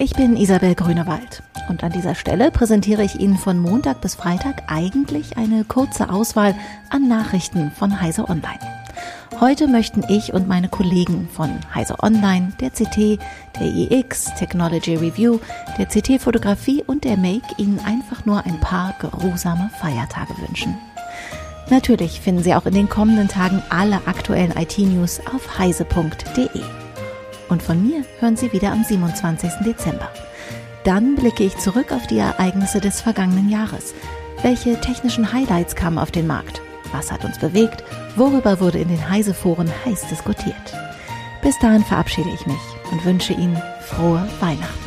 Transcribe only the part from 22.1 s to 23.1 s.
finden Sie auch in den